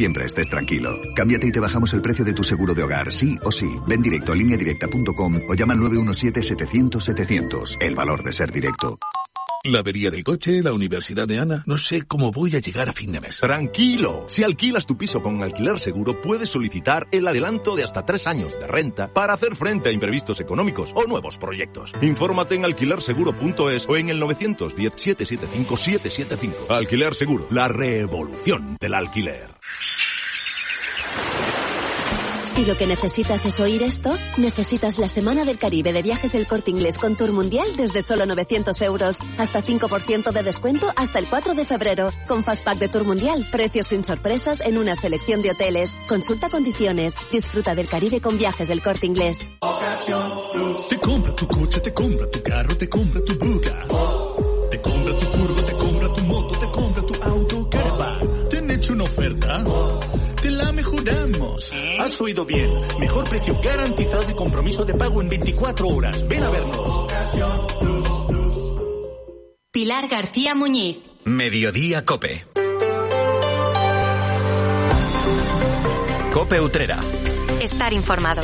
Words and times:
siempre 0.00 0.24
estés 0.24 0.48
tranquilo. 0.48 0.98
Cámbiate 1.14 1.48
y 1.48 1.52
te 1.52 1.60
bajamos 1.60 1.92
el 1.92 2.00
precio 2.00 2.24
de 2.24 2.32
tu 2.32 2.42
seguro 2.42 2.72
de 2.72 2.82
hogar, 2.82 3.12
sí 3.12 3.38
o 3.44 3.52
sí. 3.52 3.68
Ven 3.86 4.00
directo 4.00 4.32
a 4.32 4.34
lineadirecta.com 4.34 5.40
o 5.46 5.54
llama 5.54 5.74
al 5.74 5.80
917-700-700. 5.80 7.76
El 7.80 7.94
valor 7.94 8.22
de 8.22 8.32
ser 8.32 8.50
directo. 8.50 8.98
La 9.62 9.80
avería 9.80 10.10
del 10.10 10.24
coche, 10.24 10.62
la 10.62 10.72
universidad 10.72 11.28
de 11.28 11.38
Ana. 11.38 11.64
No 11.66 11.76
sé 11.76 12.00
cómo 12.08 12.32
voy 12.32 12.56
a 12.56 12.60
llegar 12.60 12.88
a 12.88 12.92
fin 12.92 13.12
de 13.12 13.20
mes. 13.20 13.40
Tranquilo. 13.40 14.24
Si 14.26 14.42
alquilas 14.42 14.86
tu 14.86 14.96
piso 14.96 15.22
con 15.22 15.42
alquiler 15.42 15.78
seguro, 15.78 16.18
puedes 16.22 16.48
solicitar 16.48 17.06
el 17.12 17.28
adelanto 17.28 17.76
de 17.76 17.84
hasta 17.84 18.06
tres 18.06 18.26
años 18.26 18.58
de 18.58 18.66
renta 18.66 19.12
para 19.12 19.34
hacer 19.34 19.54
frente 19.54 19.90
a 19.90 19.92
imprevistos 19.92 20.40
económicos 20.40 20.92
o 20.94 21.04
nuevos 21.04 21.36
proyectos. 21.36 21.92
Infórmate 22.00 22.54
en 22.54 22.64
alquilerseguro.es 22.64 23.86
o 23.86 23.98
en 23.98 24.08
el 24.08 24.18
910-775-775. 24.22 26.70
Alquiler 26.70 27.14
Seguro, 27.14 27.46
la 27.50 27.68
revolución 27.68 28.78
del 28.80 28.94
alquiler. 28.94 29.46
Si 32.60 32.66
lo 32.66 32.76
que 32.76 32.86
necesitas 32.86 33.46
es 33.46 33.58
oír 33.58 33.82
esto, 33.82 34.12
necesitas 34.36 34.98
la 34.98 35.08
Semana 35.08 35.44
del 35.44 35.56
Caribe 35.56 35.94
de 35.94 36.02
Viajes 36.02 36.32
del 36.32 36.46
Corte 36.46 36.70
Inglés 36.70 36.98
con 36.98 37.16
Tour 37.16 37.32
Mundial 37.32 37.66
desde 37.74 38.02
solo 38.02 38.26
900 38.26 38.78
euros. 38.82 39.18
Hasta 39.38 39.62
5% 39.62 40.30
de 40.30 40.42
descuento 40.42 40.92
hasta 40.94 41.20
el 41.20 41.26
4 41.26 41.54
de 41.54 41.64
febrero. 41.64 42.10
Con 42.28 42.44
Fastpack 42.44 42.78
de 42.78 42.88
Tour 42.88 43.04
Mundial, 43.04 43.46
precios 43.50 43.86
sin 43.86 44.04
sorpresas 44.04 44.60
en 44.60 44.76
una 44.76 44.94
selección 44.94 45.40
de 45.40 45.52
hoteles. 45.52 45.96
Consulta 46.06 46.50
condiciones. 46.50 47.14
Disfruta 47.32 47.74
del 47.74 47.88
Caribe 47.88 48.20
con 48.20 48.36
Viajes 48.36 48.68
del 48.68 48.82
Corte 48.82 49.06
Inglés. 49.06 49.38
Te 50.90 50.96
compra 50.98 51.34
tu 51.34 51.46
coche, 51.46 51.80
te 51.80 51.94
compra 51.94 52.30
tu 52.30 52.42
carro, 52.42 52.76
te 52.76 52.88
compra 52.90 53.24
tu 53.24 53.38
buga. 53.38 53.86
Te 54.70 54.80
compra 54.82 55.16
tu 55.16 55.26
furgo, 55.26 55.62
te 55.62 55.72
compra 55.72 56.12
tu 56.12 56.24
moto, 56.24 56.58
te 56.58 56.66
compra 56.66 57.02
tu 57.06 57.22
auto. 57.22 57.70
¿Te 58.50 58.58
han 58.58 58.70
hecho 58.70 58.92
una 58.92 59.04
oferta? 59.04 59.64
Te 60.42 60.50
la 60.50 60.72
mejoramos. 60.72 61.70
Has 61.98 62.18
oído 62.20 62.46
bien. 62.46 62.70
Mejor 62.98 63.28
precio 63.28 63.54
garantizado 63.62 64.24
y 64.30 64.34
compromiso 64.34 64.86
de 64.86 64.94
pago 64.94 65.20
en 65.20 65.28
24 65.28 65.88
horas. 65.88 66.26
Ven 66.26 66.42
a 66.42 66.50
vernos. 66.50 67.06
Pilar 69.70 70.08
García 70.08 70.54
Muñiz. 70.54 71.02
Mediodía 71.24 72.06
Cope. 72.06 72.46
Cope 76.32 76.60
Utrera. 76.60 76.98
Estar 77.60 77.92
informado. 77.92 78.42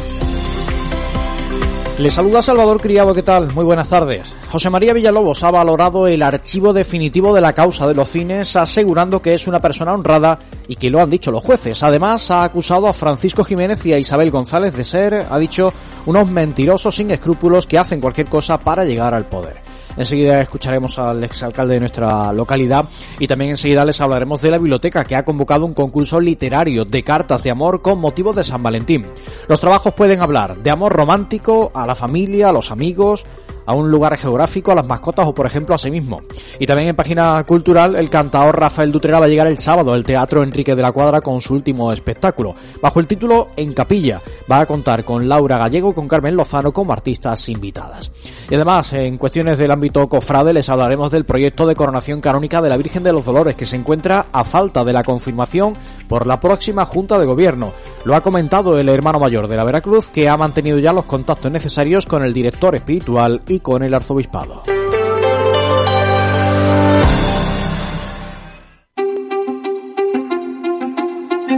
Le 1.98 2.11
saluda 2.11 2.42
Salvador 2.42 2.78
Criado, 2.78 3.14
¿qué 3.14 3.22
tal? 3.22 3.55
Muy 3.55 3.64
buenas 3.64 3.89
tardes. 3.89 4.36
José 4.50 4.69
María 4.69 4.92
Villalobos 4.92 5.42
ha 5.42 5.50
valorado 5.50 6.06
el 6.06 6.20
archivo 6.20 6.74
definitivo 6.74 7.34
de 7.34 7.41
la 7.41 7.55
causa 7.55 7.86
de 7.86 7.94
los 7.94 8.11
cines, 8.11 8.55
asegurando 8.55 9.22
que 9.22 9.33
es 9.33 9.47
una 9.47 9.61
persona 9.61 9.94
honrada 9.94 10.39
y 10.69 10.77
que 10.77 10.91
lo 10.91 11.00
han 11.00 11.11
dicho 11.11 11.31
los 11.31 11.42
jueces. 11.42 11.83
Además, 11.83 12.31
ha 12.31 12.45
acusado 12.45 12.86
a 12.86 12.92
Francisco 12.92 13.45
Jiménez 13.45 13.84
y 13.86 13.92
a 13.92 13.98
Isabel 13.98 14.31
González 14.31 14.75
de 14.75 14.84
ser, 14.84 15.27
ha 15.28 15.39
dicho, 15.39 15.73
unos 16.06 16.28
mentirosos 16.28 16.95
sin 16.95 17.11
escrúpulos 17.11 17.67
que 17.67 17.78
hacen 17.78 18.00
cualquier 18.00 18.28
cosa 18.28 18.58
para 18.58 18.84
llegar 18.84 19.14
al 19.14 19.27
poder. 19.27 19.67
Enseguida 19.97 20.42
escucharemos 20.42 20.98
al 20.98 21.25
exalcalde 21.25 21.75
de 21.75 21.81
nuestra 21.81 22.33
localidad 22.33 22.84
y 23.19 23.27
también 23.27 23.53
enseguida 23.53 23.84
les 23.84 24.00
hablaremos 24.00 24.42
de 24.42 24.50
la 24.50 24.58
biblioteca 24.58 25.05
que 25.05 25.17
ha 25.17 25.25
convocado 25.25 25.64
un 25.64 25.73
concurso 25.73 26.20
literario 26.20 26.84
de 26.84 27.03
cartas 27.03 27.42
de 27.42 27.51
amor 27.51 27.80
con 27.80 27.98
motivo 27.98 28.34
de 28.34 28.45
San 28.45 28.62
Valentín. 28.62 29.06
Los 29.48 29.61
trabajos 29.61 29.95
pueden 29.95 30.20
hablar 30.20 30.58
de 30.58 30.70
amor 30.70 30.92
romántico, 30.92 31.70
a 31.75 31.86
la 31.86 31.95
familia, 31.95 32.51
a 32.51 32.53
los 32.53 32.70
amigos, 32.70 33.25
a 33.67 33.75
un 33.75 33.91
lugar 33.91 34.17
geográfico, 34.17 34.72
a 34.72 34.77
las 34.77 34.86
mascotas 34.86 35.27
o 35.27 35.34
por 35.34 35.47
ejemplo 35.47 35.75
a 35.75 35.78
sí 35.78 35.91
mismo. 35.91 36.22
Y 36.59 36.67
también 36.67 36.89
en 36.89 36.97
página 36.97 37.42
cultural 37.45 37.97
el 37.97 38.08
cantador 38.08 38.58
Rafael 38.58 38.92
Dutrera 38.92 39.20
va 39.20 39.27
a 39.27 39.28
llegar 39.28 39.48
el 39.48 39.58
sábado 39.58 39.92
al 39.92 40.05
Teatro 40.05 40.42
Enrique 40.42 40.75
de 40.75 40.83
la 40.83 40.92
Cuadra 40.92 41.20
con 41.20 41.41
su 41.41 41.55
último 41.55 41.92
espectáculo. 41.92 42.55
Bajo 42.81 43.00
el 43.00 43.06
título 43.06 43.48
En 43.56 43.73
Capilla 43.73 44.20
va 44.50 44.61
a 44.61 44.67
contar 44.67 45.05
con 45.05 45.28
Laura 45.28 45.58
Gallego, 45.58 45.95
con 45.95 46.08
Carmen 46.08 46.36
Lozano 46.36 46.73
como 46.73 46.92
artistas 46.92 47.48
invitadas. 47.48 48.12
Y 48.48 48.55
además 48.55 48.92
en 48.92 49.19
cuestiones 49.19 49.58
del 49.58 49.70
ámbito 49.70 50.08
cofrade 50.08 50.52
les 50.52 50.69
hablaremos 50.69 51.11
del 51.11 51.24
proyecto 51.24 51.67
de 51.67 51.74
coronación 51.74 52.20
canónica 52.20 52.63
de 52.63 52.69
la 52.69 52.77
Virgen 52.77 53.02
de 53.02 53.13
los 53.13 53.24
Dolores 53.24 53.57
que 53.57 53.67
se 53.67 53.77
encuentra 53.77 54.27
a 54.33 54.45
falta 54.45 54.85
de 54.85 54.92
la 54.92 55.02
confirmación 55.02 55.74
por 56.08 56.27
la 56.27 56.39
próxima 56.39 56.85
Junta 56.86 57.19
de 57.19 57.27
Gobierno. 57.27 57.73
Lo 58.06 58.14
ha 58.14 58.20
comentado 58.20 58.78
el 58.78 58.89
hermano 58.89 59.18
mayor 59.18 59.48
de 59.48 59.56
la 59.56 59.64
Veracruz 59.64 60.06
que 60.06 60.28
ha 60.28 60.36
mantenido 60.36 60.78
ya 60.78 60.92
los 60.92 61.06
contactos 61.06 61.50
necesarios 61.50 62.06
con 62.06 62.22
el 62.22 62.33
director 62.33 62.77
espiritual 62.77 63.42
y 63.48 63.58
con 63.58 63.83
el 63.83 63.92
arzobispado. 63.92 64.62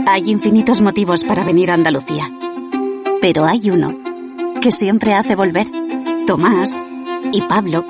Hay 0.07 0.23
infinitos 0.25 0.81
motivos 0.81 1.23
para 1.23 1.43
venir 1.43 1.69
a 1.69 1.75
Andalucía. 1.75 2.31
Pero 3.21 3.45
hay 3.45 3.69
uno 3.69 3.95
que 4.59 4.71
siempre 4.71 5.13
hace 5.13 5.35
volver. 5.35 5.67
Tomás 6.25 6.75
y 7.31 7.41
Pablo 7.41 7.85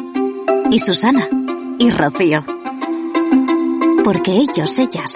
y 0.69 0.80
Susana 0.80 1.30
y 1.80 1.90
Rocío. 1.92 2.44
Porque 4.03 4.34
ellos, 4.34 4.78
ellas, 4.80 5.16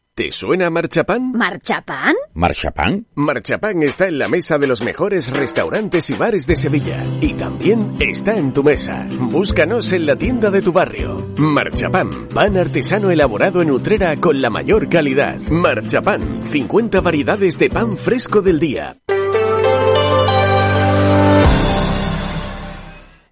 ¿Te 0.13 0.29
suena 0.29 0.69
Marchapán? 0.69 1.31
¿Marchapán? 1.31 2.15
¿Marchapán? 2.33 3.07
Marchapán 3.15 3.81
está 3.81 4.09
en 4.09 4.19
la 4.19 4.27
mesa 4.27 4.57
de 4.57 4.67
los 4.67 4.81
mejores 4.81 5.31
restaurantes 5.31 6.09
y 6.09 6.15
bares 6.15 6.45
de 6.45 6.57
Sevilla. 6.57 7.01
Y 7.21 7.33
también 7.35 7.95
está 7.97 8.35
en 8.35 8.51
tu 8.51 8.61
mesa. 8.61 9.07
Búscanos 9.09 9.93
en 9.93 10.05
la 10.05 10.17
tienda 10.17 10.51
de 10.51 10.61
tu 10.61 10.73
barrio. 10.73 11.33
Marchapán, 11.37 12.27
pan 12.27 12.57
artesano 12.57 13.09
elaborado 13.09 13.61
en 13.61 13.71
Utrera 13.71 14.17
con 14.17 14.41
la 14.41 14.49
mayor 14.49 14.89
calidad. 14.89 15.39
Marchapán, 15.49 16.43
50 16.51 16.99
variedades 16.99 17.57
de 17.57 17.69
pan 17.69 17.95
fresco 17.95 18.41
del 18.41 18.59
día. 18.59 18.97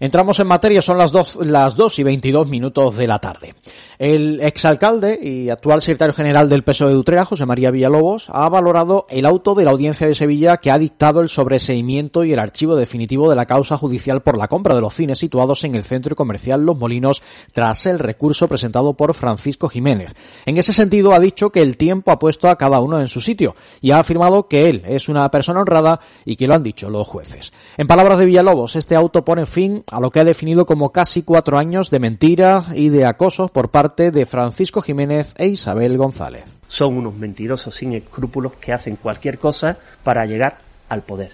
Entramos 0.02 0.40
en 0.40 0.48
materia, 0.48 0.82
son 0.82 0.98
las 0.98 1.12
dos, 1.12 1.38
las 1.46 1.76
dos 1.76 2.00
y 2.00 2.04
22 2.04 2.48
minutos 2.48 2.96
de 2.96 3.06
la 3.06 3.20
tarde. 3.20 3.56
El 3.98 4.40
exalcalde 4.40 5.20
y 5.22 5.50
actual 5.50 5.82
secretario 5.82 6.14
general 6.14 6.48
del 6.48 6.64
PSOE 6.64 6.92
de 6.92 6.96
Utrera, 6.96 7.26
José 7.26 7.46
María 7.46 7.70
Villalobos, 7.70 8.30
ha 8.30 8.48
valorado 8.48 9.08
el 9.10 9.26
auto 9.26 9.56
de 9.56 9.66
la 9.66 9.72
Audiencia 9.72 10.08
de 10.08 10.16
Sevilla 10.16 10.56
que 10.56 10.72
ha 10.72 10.80
dictado 10.80 11.20
el 11.20 11.28
sobreseimiento 11.28 12.24
y 12.24 12.32
el 12.32 12.40
archivo 12.40 12.78
definitivo 12.78 13.30
de 13.30 13.36
la 13.36 13.46
causa 13.46 13.78
judicial 13.78 14.22
por 14.22 14.38
la 14.38 14.48
compra 14.48 14.74
de 14.74 14.80
los 14.80 14.96
cines 14.96 15.20
situados 15.20 15.66
en 15.66 15.76
el 15.76 15.84
centro 15.84 16.16
comercial 16.16 16.66
Los 16.66 16.78
Molinos 16.78 17.22
tras 17.52 17.86
el 17.86 18.00
recurso 18.00 18.48
presentado 18.48 18.94
por 18.94 19.14
Francisco 19.14 19.68
Jiménez. 19.68 20.16
En 20.46 20.56
ese 20.56 20.72
sentido, 20.72 21.14
ha 21.14 21.20
dicho 21.20 21.50
que 21.50 21.62
el 21.62 21.76
tiempo 21.76 22.12
ha 22.12 22.20
puesto 22.20 22.48
a 22.48 22.56
cada 22.56 22.80
uno 22.80 23.02
en 23.02 23.10
su 23.10 23.20
sitio 23.20 23.54
y 23.82 23.92
ha 23.92 24.00
afirmado 24.00 24.48
que 24.48 24.70
él 24.70 24.82
es 24.86 25.10
una 25.10 25.30
persona 25.30 25.60
honrada 25.60 26.00
y 26.24 26.38
que 26.38 26.48
lo 26.48 26.54
han 26.54 26.64
dicho 26.64 26.90
los 26.90 27.06
jueces. 27.06 27.52
En 27.76 27.86
palabras 27.86 28.18
de 28.18 28.26
Villalobos, 28.26 28.78
este 28.78 28.96
auto 28.96 29.26
pone 29.26 29.46
fin 29.46 29.84
a 29.92 30.00
lo 30.00 30.12
que 30.12 30.20
ha 30.20 30.24
definido 30.24 30.66
como 30.66 30.92
casi 30.92 31.24
cuatro 31.24 31.58
años 31.58 31.90
de 31.90 32.00
mentiras 32.00 32.68
y 32.74 32.90
de 32.90 33.06
acosos 33.06 33.52
por 33.52 33.70
parte 33.70 34.12
de 34.12 34.26
Francisco 34.26 34.82
Jiménez 34.82 35.34
e 35.38 35.48
Isabel 35.48 35.98
González. 35.98 36.46
Son 36.68 36.98
unos 36.98 37.16
mentirosos 37.16 37.76
sin 37.76 37.94
escrúpulos 37.94 38.54
que 38.54 38.74
hacen 38.74 38.96
cualquier 38.96 39.40
cosa 39.40 39.78
para 40.04 40.26
llegar 40.26 40.60
al 40.90 41.02
poder. 41.02 41.32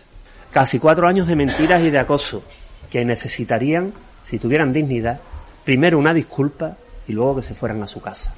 Casi 0.51 0.79
cuatro 0.79 1.07
años 1.07 1.27
de 1.27 1.35
mentiras 1.35 1.83
y 1.83 1.89
de 1.89 1.99
acoso 1.99 2.43
que 2.89 3.03
necesitarían, 3.03 3.93
si 4.23 4.39
tuvieran 4.39 4.71
dignidad, 4.71 5.19
primero 5.63 5.99
una 5.99 6.13
disculpa 6.13 6.77
y 7.07 7.13
luego 7.13 7.37
que 7.37 7.41
se 7.41 7.55
fueran 7.55 7.83
a 7.83 7.87
su 7.87 8.01
casa. 8.01 8.33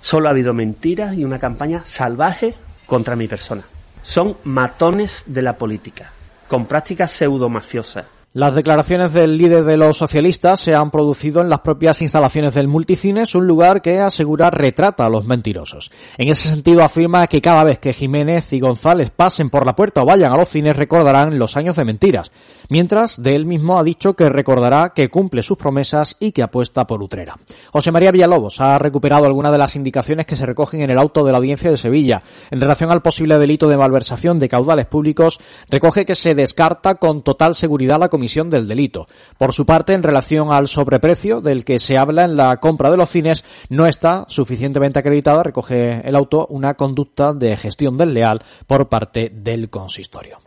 Solo 0.00 0.28
ha 0.28 0.30
habido 0.30 0.54
mentiras 0.54 1.14
y 1.14 1.24
una 1.24 1.40
campaña 1.40 1.84
salvaje 1.84 2.54
contra 2.86 3.16
mi 3.16 3.26
persona. 3.26 3.64
Son 4.02 4.36
matones 4.44 5.24
de 5.26 5.42
la 5.42 5.58
política, 5.58 6.12
con 6.46 6.66
prácticas 6.66 7.10
pseudo-mafiosas, 7.10 8.04
las 8.38 8.54
declaraciones 8.54 9.12
del 9.12 9.36
líder 9.36 9.64
de 9.64 9.76
los 9.76 9.96
socialistas 9.96 10.60
se 10.60 10.72
han 10.72 10.92
producido 10.92 11.40
en 11.40 11.48
las 11.48 11.58
propias 11.58 12.00
instalaciones 12.02 12.54
del 12.54 12.68
Multicines, 12.68 13.34
un 13.34 13.48
lugar 13.48 13.82
que 13.82 13.98
asegura 13.98 14.48
retrata 14.48 15.04
a 15.04 15.10
los 15.10 15.26
mentirosos. 15.26 15.90
En 16.16 16.28
ese 16.28 16.48
sentido 16.48 16.84
afirma 16.84 17.26
que 17.26 17.42
cada 17.42 17.64
vez 17.64 17.80
que 17.80 17.92
Jiménez 17.92 18.52
y 18.52 18.60
González 18.60 19.10
pasen 19.10 19.50
por 19.50 19.66
la 19.66 19.74
puerta 19.74 20.02
o 20.02 20.06
vayan 20.06 20.32
a 20.32 20.36
los 20.36 20.50
cines 20.50 20.76
recordarán 20.76 21.36
los 21.36 21.56
años 21.56 21.74
de 21.74 21.84
mentiras, 21.84 22.30
mientras 22.68 23.20
de 23.20 23.34
él 23.34 23.44
mismo 23.44 23.76
ha 23.76 23.82
dicho 23.82 24.14
que 24.14 24.28
recordará 24.28 24.92
que 24.94 25.08
cumple 25.08 25.42
sus 25.42 25.58
promesas 25.58 26.14
y 26.20 26.30
que 26.30 26.44
apuesta 26.44 26.86
por 26.86 27.02
Utrera. 27.02 27.36
José 27.72 27.90
María 27.90 28.12
Villalobos 28.12 28.60
ha 28.60 28.78
recuperado 28.78 29.26
algunas 29.26 29.50
de 29.50 29.58
las 29.58 29.74
indicaciones 29.74 30.26
que 30.26 30.36
se 30.36 30.46
recogen 30.46 30.82
en 30.82 30.90
el 30.90 30.98
auto 30.98 31.24
de 31.24 31.32
la 31.32 31.38
Audiencia 31.38 31.72
de 31.72 31.76
Sevilla. 31.76 32.22
En 32.52 32.60
relación 32.60 32.92
al 32.92 33.02
posible 33.02 33.36
delito 33.36 33.68
de 33.68 33.76
malversación 33.76 34.38
de 34.38 34.48
caudales 34.48 34.86
públicos, 34.86 35.40
recoge 35.68 36.06
que 36.06 36.14
se 36.14 36.36
descarta 36.36 36.94
con 36.94 37.22
total 37.22 37.56
seguridad 37.56 37.98
la 37.98 38.08
comisión 38.08 38.27
del 38.28 38.68
delito. 38.68 39.08
Por 39.36 39.52
su 39.52 39.64
parte, 39.64 39.94
en 39.94 40.02
relación 40.02 40.52
al 40.52 40.68
sobreprecio 40.68 41.40
del 41.40 41.64
que 41.64 41.78
se 41.78 41.96
habla 41.96 42.24
en 42.24 42.36
la 42.36 42.58
compra 42.58 42.90
de 42.90 42.96
los 42.96 43.10
cines, 43.10 43.44
no 43.68 43.86
está 43.86 44.26
suficientemente 44.28 44.98
acreditada, 44.98 45.42
recoge 45.42 46.06
el 46.06 46.14
auto, 46.14 46.46
una 46.50 46.74
conducta 46.74 47.32
de 47.32 47.56
gestión 47.56 47.96
desleal 47.96 48.42
por 48.66 48.88
parte 48.88 49.30
del 49.34 49.70
consistorio. 49.70 50.38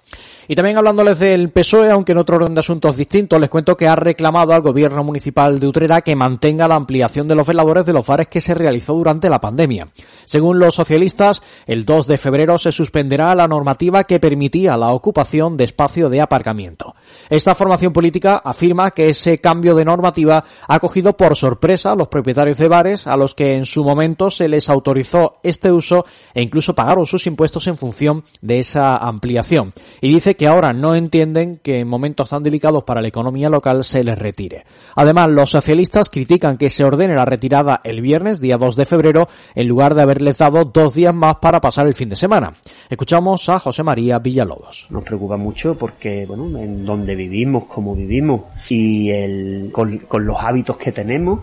Y 0.51 0.56
también 0.56 0.77
hablándoles 0.77 1.18
del 1.18 1.50
PSOE, 1.50 1.92
aunque 1.92 2.12
en 2.12 2.18
otro 2.18 2.36
orden 2.36 2.53
de 2.53 2.59
asuntos 2.59 2.98
distintos, 2.98 3.39
les 3.39 3.50
cuento 3.50 3.77
que 3.77 3.88
ha 3.88 3.95
reclamado 3.95 4.51
al 4.51 4.62
gobierno 4.62 5.01
municipal 5.01 5.57
de 5.57 5.65
Utrera 5.65 6.01
que 6.01 6.13
mantenga 6.13 6.68
la 6.68 6.75
ampliación 6.75 7.25
de 7.30 7.36
los 7.36 7.48
veladores 7.48 7.86
de 7.86 7.94
los 7.94 8.06
bares 8.06 8.27
que 8.27 8.42
se 8.42 8.53
realizó 8.53 8.94
durante 8.94 9.30
la 9.30 9.39
pandemia. 9.39 9.88
Según 10.25 10.59
los 10.59 10.75
socialistas, 10.75 11.42
el 11.65 11.86
2 11.86 12.06
de 12.06 12.18
febrero 12.18 12.57
se 12.57 12.74
suspenderá 12.74 13.33
la 13.33 13.48
normativa 13.48 14.03
que 14.03 14.19
permitía 14.19 14.75
la 14.75 14.89
ocupación 14.89 15.56
de 15.56 15.63
espacio 15.63 16.09
de 16.09 16.19
aparcamiento. 16.19 16.95
Esta 17.30 17.56
formación 17.56 17.94
política 17.94 18.42
afirma 18.44 18.92
que 18.92 19.07
ese 19.07 19.38
cambio 19.38 19.74
de 19.74 19.86
normativa 19.86 20.44
ha 20.68 20.80
cogido 20.81 21.15
por 21.15 21.38
sorpresa 21.38 21.94
a 21.94 21.95
los 21.95 22.09
propietarios 22.09 22.57
de 22.57 22.68
bares 22.68 23.07
a 23.07 23.15
los 23.15 23.36
que 23.36 23.56
en 23.56 23.65
su 23.65 23.86
momento 23.86 24.30
se 24.30 24.50
les 24.50 24.68
autorizó 24.68 25.38
este 25.44 25.71
uso 25.71 26.06
e 26.33 26.42
incluso 26.42 26.75
pagaron 26.75 27.06
sus 27.06 27.25
impuestos 27.25 27.68
en 27.68 27.77
función 27.77 28.25
de 28.42 28.59
esa 28.59 28.98
ampliación. 28.98 29.71
Y 30.01 30.13
dice 30.13 30.36
ahora 30.45 30.73
no 30.73 30.95
entienden 30.95 31.59
que 31.61 31.79
en 31.79 31.88
momentos 31.88 32.29
tan 32.29 32.43
delicados 32.43 32.83
para 32.83 33.01
la 33.01 33.07
economía 33.07 33.49
local 33.49 33.83
se 33.83 34.03
les 34.03 34.17
retire. 34.17 34.65
Además, 34.95 35.29
los 35.29 35.51
socialistas 35.51 36.09
critican 36.09 36.57
que 36.57 36.69
se 36.69 36.83
ordene 36.83 37.15
la 37.15 37.25
retirada 37.25 37.81
el 37.83 38.01
viernes, 38.01 38.41
día 38.41 38.57
2 38.57 38.75
de 38.75 38.85
febrero, 38.85 39.27
en 39.55 39.67
lugar 39.67 39.95
de 39.95 40.01
haberles 40.01 40.38
dado 40.38 40.65
dos 40.65 40.93
días 40.93 41.13
más 41.13 41.35
para 41.35 41.61
pasar 41.61 41.88
el 41.88 41.93
fin 41.93 42.09
de 42.09 42.15
semana. 42.15 42.53
Escuchamos 42.89 43.47
a 43.49 43.59
José 43.59 43.83
María 43.83 44.19
Villalobos. 44.19 44.88
Nos 44.89 45.03
preocupa 45.03 45.38
mucho 45.38 45.77
porque, 45.77 46.25
bueno, 46.25 46.59
en 46.59 46.85
donde 46.85 47.15
vivimos, 47.15 47.65
como 47.65 47.95
vivimos 47.95 48.41
y 48.69 49.09
el, 49.09 49.71
con 49.71 50.25
los 50.25 50.38
hábitos 50.39 50.77
que 50.77 50.91
tenemos, 50.91 51.41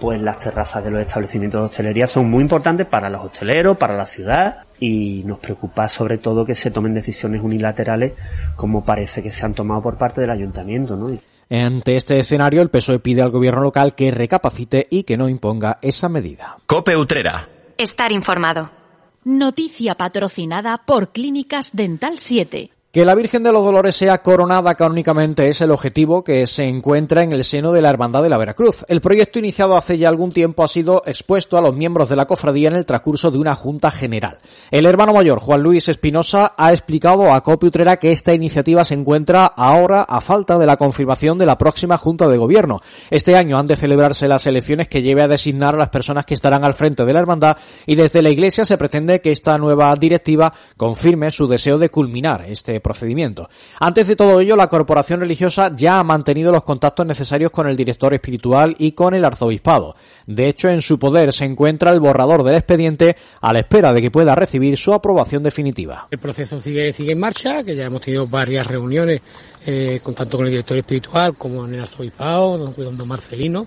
pues 0.00 0.20
las 0.20 0.38
terrazas 0.38 0.84
de 0.84 0.90
los 0.90 1.00
establecimientos 1.00 1.60
de 1.60 1.66
hostelería 1.66 2.06
son 2.06 2.30
muy 2.30 2.42
importantes 2.42 2.86
para 2.86 3.10
los 3.10 3.24
hosteleros, 3.24 3.76
para 3.76 3.96
la 3.96 4.06
ciudad 4.06 4.64
y 4.78 5.22
nos 5.24 5.38
preocupa 5.38 5.88
sobre 5.88 6.18
todo 6.18 6.44
que 6.44 6.54
se 6.54 6.70
tomen 6.70 6.94
decisiones 6.94 7.42
unilaterales 7.42 8.12
como 8.56 8.84
parece 8.84 9.22
que 9.22 9.30
se 9.30 9.44
han 9.44 9.54
tomado 9.54 9.82
por 9.82 9.96
parte 9.96 10.20
del 10.20 10.30
ayuntamiento, 10.30 10.96
¿no? 10.96 11.16
Ante 11.48 11.96
este 11.96 12.18
escenario, 12.18 12.60
el 12.60 12.70
PSOE 12.70 12.98
pide 12.98 13.22
al 13.22 13.30
gobierno 13.30 13.62
local 13.62 13.94
que 13.94 14.10
recapacite 14.10 14.86
y 14.90 15.04
que 15.04 15.16
no 15.16 15.28
imponga 15.28 15.78
esa 15.80 16.08
medida. 16.08 16.56
Cope 16.66 16.96
Utrera. 16.96 17.48
Estar 17.78 18.10
informado. 18.10 18.70
Noticia 19.22 19.94
patrocinada 19.94 20.82
por 20.84 21.12
Clínicas 21.12 21.74
Dental 21.74 22.18
7. 22.18 22.70
Que 22.96 23.04
la 23.04 23.14
Virgen 23.14 23.42
de 23.42 23.52
los 23.52 23.62
Dolores 23.62 23.94
sea 23.94 24.22
coronada 24.22 24.74
canónicamente 24.74 25.50
es 25.50 25.60
el 25.60 25.70
objetivo 25.70 26.24
que 26.24 26.46
se 26.46 26.64
encuentra 26.64 27.22
en 27.22 27.32
el 27.32 27.44
seno 27.44 27.70
de 27.70 27.82
la 27.82 27.90
Hermandad 27.90 28.22
de 28.22 28.30
la 28.30 28.38
Veracruz. 28.38 28.86
El 28.88 29.02
proyecto 29.02 29.38
iniciado 29.38 29.76
hace 29.76 29.98
ya 29.98 30.08
algún 30.08 30.32
tiempo 30.32 30.64
ha 30.64 30.68
sido 30.68 31.02
expuesto 31.04 31.58
a 31.58 31.60
los 31.60 31.76
miembros 31.76 32.08
de 32.08 32.16
la 32.16 32.24
cofradía 32.24 32.70
en 32.70 32.74
el 32.76 32.86
transcurso 32.86 33.30
de 33.30 33.36
una 33.36 33.54
junta 33.54 33.90
general. 33.90 34.38
El 34.70 34.86
hermano 34.86 35.12
mayor, 35.12 35.40
Juan 35.40 35.62
Luis 35.62 35.90
Espinosa, 35.90 36.54
ha 36.56 36.72
explicado 36.72 37.34
a 37.34 37.42
Copi 37.42 37.66
Utrera 37.66 37.98
que 37.98 38.12
esta 38.12 38.32
iniciativa 38.32 38.82
se 38.82 38.94
encuentra 38.94 39.44
ahora 39.44 40.00
a 40.00 40.22
falta 40.22 40.56
de 40.56 40.64
la 40.64 40.78
confirmación 40.78 41.36
de 41.36 41.44
la 41.44 41.58
próxima 41.58 41.98
junta 41.98 42.26
de 42.28 42.38
gobierno. 42.38 42.80
Este 43.10 43.36
año 43.36 43.58
han 43.58 43.66
de 43.66 43.76
celebrarse 43.76 44.26
las 44.26 44.46
elecciones 44.46 44.88
que 44.88 45.02
lleve 45.02 45.20
a 45.20 45.28
designar 45.28 45.74
a 45.74 45.78
las 45.80 45.90
personas 45.90 46.24
que 46.24 46.32
estarán 46.32 46.64
al 46.64 46.72
frente 46.72 47.04
de 47.04 47.12
la 47.12 47.20
hermandad 47.20 47.58
y 47.84 47.94
desde 47.94 48.22
la 48.22 48.30
Iglesia 48.30 48.64
se 48.64 48.78
pretende 48.78 49.20
que 49.20 49.32
esta 49.32 49.58
nueva 49.58 49.94
directiva 49.96 50.54
confirme 50.78 51.30
su 51.30 51.46
deseo 51.46 51.76
de 51.76 51.90
culminar 51.90 52.46
este 52.48 52.80
procedimiento. 52.86 53.50
Antes 53.80 54.06
de 54.06 54.14
todo 54.14 54.38
ello, 54.38 54.54
la 54.54 54.68
corporación 54.68 55.18
religiosa 55.18 55.72
ya 55.74 55.98
ha 55.98 56.04
mantenido 56.04 56.52
los 56.52 56.62
contactos 56.62 57.04
necesarios 57.04 57.50
con 57.50 57.68
el 57.68 57.76
director 57.76 58.14
espiritual 58.14 58.76
y 58.78 58.92
con 58.92 59.12
el 59.12 59.24
arzobispado. 59.24 59.96
De 60.26 60.48
hecho, 60.48 60.68
en 60.68 60.80
su 60.80 60.96
poder 60.96 61.32
se 61.32 61.44
encuentra 61.44 61.90
el 61.90 61.98
borrador 61.98 62.44
del 62.44 62.54
expediente 62.54 63.16
a 63.40 63.52
la 63.52 63.60
espera 63.60 63.92
de 63.92 64.00
que 64.00 64.12
pueda 64.12 64.36
recibir 64.36 64.76
su 64.76 64.94
aprobación 64.94 65.42
definitiva. 65.42 66.06
El 66.12 66.18
proceso 66.18 66.58
sigue, 66.58 66.92
sigue 66.92 67.12
en 67.12 67.18
marcha, 67.18 67.64
que 67.64 67.74
ya 67.74 67.86
hemos 67.86 68.02
tenido 68.02 68.26
varias 68.28 68.66
reuniones, 68.68 69.20
eh, 69.66 69.98
con 70.00 70.14
tanto 70.14 70.36
con 70.36 70.46
el 70.46 70.52
director 70.52 70.78
espiritual 70.78 71.34
como 71.36 71.64
en 71.64 71.74
el 71.74 71.80
arzobispado, 71.80 72.56
don, 72.56 72.96
don 72.96 73.08
Marcelino 73.08 73.66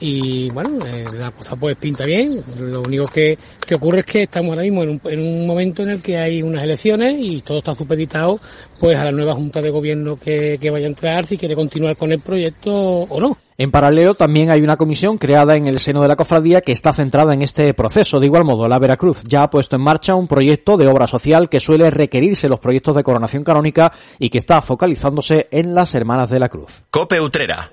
y 0.00 0.50
bueno, 0.50 0.78
eh, 0.86 1.04
la 1.18 1.30
cosa 1.30 1.56
pues 1.56 1.76
pinta 1.76 2.04
bien. 2.04 2.42
Lo 2.58 2.82
único 2.82 3.04
que, 3.04 3.38
que 3.66 3.74
ocurre 3.74 4.00
es 4.00 4.06
que 4.06 4.22
estamos 4.22 4.50
ahora 4.50 4.62
mismo 4.62 4.82
en 4.82 4.90
un, 4.90 5.00
en 5.04 5.20
un, 5.20 5.46
momento 5.46 5.82
en 5.82 5.90
el 5.90 6.02
que 6.02 6.18
hay 6.18 6.42
unas 6.42 6.62
elecciones 6.62 7.16
y 7.18 7.40
todo 7.42 7.58
está 7.58 7.74
supeditado 7.74 8.38
pues 8.78 8.96
a 8.96 9.04
la 9.04 9.12
nueva 9.12 9.34
junta 9.34 9.62
de 9.62 9.70
gobierno 9.70 10.18
que, 10.18 10.58
que 10.60 10.70
vaya 10.70 10.86
a 10.86 10.88
entrar 10.88 11.26
si 11.26 11.36
quiere 11.36 11.54
continuar 11.54 11.96
con 11.96 12.12
el 12.12 12.20
proyecto 12.20 12.72
o 12.74 13.20
no. 13.20 13.38
En 13.58 13.70
paralelo, 13.70 14.14
también 14.14 14.50
hay 14.50 14.60
una 14.60 14.76
comisión 14.76 15.16
creada 15.16 15.56
en 15.56 15.66
el 15.66 15.78
seno 15.78 16.02
de 16.02 16.08
la 16.08 16.16
cofradía 16.16 16.60
que 16.60 16.72
está 16.72 16.92
centrada 16.92 17.32
en 17.32 17.40
este 17.40 17.72
proceso. 17.72 18.20
De 18.20 18.26
igual 18.26 18.44
modo, 18.44 18.68
la 18.68 18.78
Veracruz 18.78 19.22
ya 19.24 19.44
ha 19.44 19.50
puesto 19.50 19.76
en 19.76 19.82
marcha 19.82 20.14
un 20.14 20.28
proyecto 20.28 20.76
de 20.76 20.86
obra 20.86 21.06
social 21.06 21.48
que 21.48 21.58
suele 21.58 21.90
requerirse 21.90 22.50
los 22.50 22.60
proyectos 22.60 22.96
de 22.96 23.02
coronación 23.02 23.44
canónica 23.44 23.92
y 24.18 24.28
que 24.28 24.38
está 24.38 24.60
focalizándose 24.60 25.48
en 25.50 25.74
las 25.74 25.94
Hermanas 25.94 26.28
de 26.28 26.40
la 26.40 26.50
Cruz. 26.50 26.84
Cope 26.90 27.18
Utrera. 27.18 27.72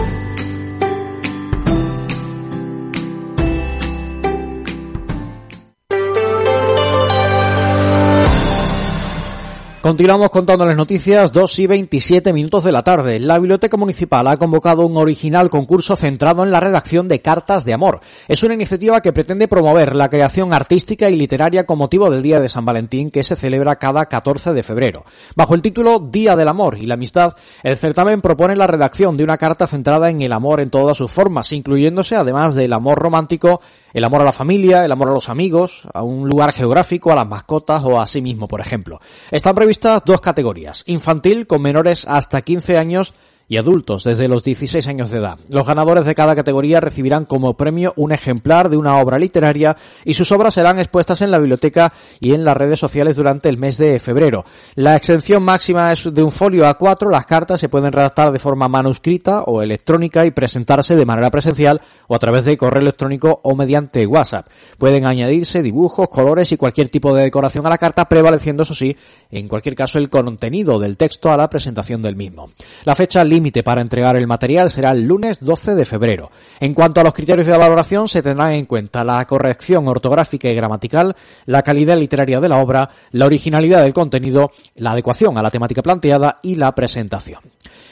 Continuamos 9.81 10.29
contándoles 10.29 10.77
noticias, 10.77 11.31
2 11.31 11.57
y 11.57 11.65
27 11.65 12.33
minutos 12.33 12.63
de 12.63 12.71
la 12.71 12.83
tarde. 12.83 13.19
La 13.19 13.39
Biblioteca 13.39 13.77
Municipal 13.77 14.27
ha 14.27 14.37
convocado 14.37 14.85
un 14.85 14.95
original 14.95 15.49
concurso 15.49 15.95
centrado 15.95 16.43
en 16.43 16.51
la 16.51 16.59
redacción 16.59 17.07
de 17.07 17.19
cartas 17.19 17.65
de 17.65 17.73
amor. 17.73 17.99
Es 18.27 18.43
una 18.43 18.53
iniciativa 18.53 19.01
que 19.01 19.11
pretende 19.11 19.47
promover 19.47 19.95
la 19.95 20.07
creación 20.07 20.53
artística 20.53 21.09
y 21.09 21.15
literaria 21.15 21.65
con 21.65 21.79
motivo 21.79 22.11
del 22.11 22.21
Día 22.21 22.39
de 22.39 22.47
San 22.47 22.63
Valentín 22.63 23.09
que 23.09 23.23
se 23.23 23.35
celebra 23.35 23.77
cada 23.77 24.05
14 24.05 24.53
de 24.53 24.61
febrero. 24.61 25.03
Bajo 25.35 25.55
el 25.55 25.63
título 25.63 25.97
Día 25.97 26.35
del 26.35 26.49
Amor 26.49 26.77
y 26.77 26.85
la 26.85 26.93
Amistad, 26.93 27.33
el 27.63 27.75
certamen 27.75 28.21
propone 28.21 28.55
la 28.55 28.67
redacción 28.67 29.17
de 29.17 29.23
una 29.23 29.39
carta 29.39 29.65
centrada 29.65 30.11
en 30.11 30.21
el 30.21 30.31
amor 30.31 30.61
en 30.61 30.69
todas 30.69 30.95
sus 30.95 31.11
formas, 31.11 31.51
incluyéndose 31.53 32.15
además 32.15 32.53
del 32.53 32.73
amor 32.73 32.99
romántico, 32.99 33.61
el 33.93 34.03
amor 34.03 34.21
a 34.21 34.25
la 34.25 34.31
familia, 34.31 34.85
el 34.85 34.91
amor 34.91 35.09
a 35.09 35.13
los 35.13 35.29
amigos, 35.29 35.87
a 35.93 36.03
un 36.03 36.27
lugar 36.27 36.53
geográfico, 36.53 37.11
a 37.11 37.15
las 37.15 37.27
mascotas 37.27 37.83
o 37.83 37.99
a 37.99 38.07
sí 38.07 38.21
mismo, 38.21 38.47
por 38.47 38.61
ejemplo. 38.61 38.99
Están 39.29 39.55
previstas 39.55 40.01
dos 40.05 40.21
categorías. 40.21 40.83
Infantil, 40.87 41.47
con 41.47 41.61
menores 41.61 42.07
hasta 42.07 42.41
15 42.41 42.77
años, 42.77 43.13
y 43.51 43.57
adultos 43.57 44.05
desde 44.05 44.29
los 44.29 44.45
16 44.45 44.87
años 44.87 45.11
de 45.11 45.19
edad. 45.19 45.37
Los 45.49 45.67
ganadores 45.67 46.05
de 46.05 46.15
cada 46.15 46.35
categoría 46.35 46.79
recibirán 46.79 47.25
como 47.25 47.57
premio 47.57 47.91
un 47.97 48.13
ejemplar 48.13 48.69
de 48.69 48.77
una 48.77 48.97
obra 48.97 49.19
literaria 49.19 49.75
y 50.05 50.13
sus 50.13 50.31
obras 50.31 50.53
serán 50.53 50.79
expuestas 50.79 51.21
en 51.21 51.31
la 51.31 51.37
biblioteca 51.37 51.91
y 52.21 52.33
en 52.33 52.45
las 52.45 52.55
redes 52.55 52.79
sociales 52.79 53.17
durante 53.17 53.49
el 53.49 53.57
mes 53.57 53.77
de 53.77 53.99
febrero. 53.99 54.45
La 54.75 54.95
extensión 54.95 55.43
máxima 55.43 55.91
es 55.91 56.09
de 56.13 56.23
un 56.23 56.31
folio 56.31 56.63
A4. 56.63 57.11
Las 57.11 57.25
cartas 57.25 57.59
se 57.59 57.67
pueden 57.67 57.91
redactar 57.91 58.31
de 58.31 58.39
forma 58.39 58.69
manuscrita 58.69 59.43
o 59.43 59.61
electrónica 59.61 60.25
y 60.25 60.31
presentarse 60.31 60.95
de 60.95 61.05
manera 61.05 61.29
presencial 61.29 61.81
o 62.07 62.15
a 62.15 62.19
través 62.19 62.45
de 62.45 62.55
correo 62.55 62.83
electrónico 62.83 63.41
o 63.43 63.53
mediante 63.53 64.07
WhatsApp. 64.07 64.47
Pueden 64.77 65.05
añadirse 65.05 65.61
dibujos, 65.61 66.07
colores 66.07 66.53
y 66.53 66.57
cualquier 66.57 66.87
tipo 66.87 67.13
de 67.13 67.23
decoración 67.23 67.67
a 67.67 67.69
la 67.69 67.77
carta, 67.77 68.07
prevaleciendo, 68.07 68.63
eso 68.63 68.73
sí, 68.73 68.95
en 69.29 69.49
cualquier 69.49 69.75
caso, 69.75 69.97
el 69.97 70.09
contenido 70.09 70.79
del 70.79 70.95
texto 70.95 71.29
a 71.29 71.35
la 71.35 71.49
presentación 71.49 72.01
del 72.01 72.15
mismo. 72.15 72.51
La 72.85 72.95
fecha 72.95 73.25
límite 73.25 73.40
para 73.63 73.81
entregar 73.81 74.15
el 74.15 74.27
material 74.27 74.69
será 74.69 74.91
el 74.91 75.07
lunes 75.07 75.39
12 75.41 75.75
de 75.75 75.85
febrero. 75.85 76.31
En 76.59 76.73
cuanto 76.73 77.01
a 77.01 77.03
los 77.03 77.13
criterios 77.13 77.47
de 77.47 77.57
valoración, 77.57 78.07
se 78.07 78.21
tendrán 78.21 78.51
en 78.51 78.65
cuenta 78.65 79.03
la 79.03 79.25
corrección 79.25 79.87
ortográfica 79.87 80.49
y 80.49 80.55
gramatical, 80.55 81.15
la 81.45 81.63
calidad 81.63 81.97
literaria 81.97 82.39
de 82.39 82.49
la 82.49 82.59
obra, 82.59 82.89
la 83.11 83.25
originalidad 83.25 83.81
del 83.83 83.93
contenido, 83.93 84.51
la 84.75 84.91
adecuación 84.91 85.37
a 85.37 85.41
la 85.41 85.49
temática 85.49 85.81
planteada 85.81 86.39
y 86.43 86.55
la 86.55 86.73
presentación. 86.73 87.41